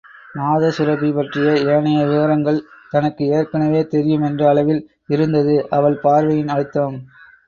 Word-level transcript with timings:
நாதசுரபி 0.35 1.09
பற்றிய 1.13 1.49
ஏனைய 1.73 1.99
விவரங்கள் 2.05 2.57
தனக்கு 2.89 3.25
ஏற்கெனவே 3.31 3.81
தெரியும் 3.87 4.25
என்ற 4.29 4.47
அளவில் 4.49 4.81
இருந்தது 5.07 5.55
அவள் 5.69 5.99
பார்வையின் 5.99 6.51
அழுத்தம். 6.55 6.97